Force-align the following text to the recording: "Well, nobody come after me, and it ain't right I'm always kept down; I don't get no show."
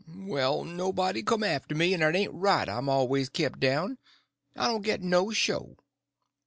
"Well, 0.15 0.63
nobody 0.63 1.21
come 1.21 1.43
after 1.43 1.75
me, 1.75 1.93
and 1.93 2.01
it 2.01 2.15
ain't 2.15 2.33
right 2.33 2.67
I'm 2.67 2.89
always 2.89 3.29
kept 3.29 3.59
down; 3.59 3.99
I 4.55 4.65
don't 4.65 4.81
get 4.81 5.03
no 5.03 5.29
show." 5.29 5.75